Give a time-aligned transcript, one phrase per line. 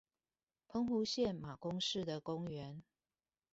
[0.67, 2.81] 澎湖縣馬公市的公園